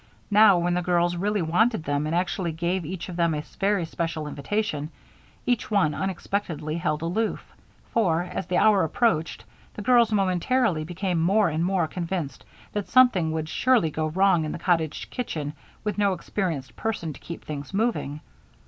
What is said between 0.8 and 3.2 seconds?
girls really wanted them and actually gave each of